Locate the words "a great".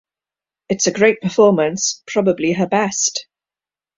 0.87-1.21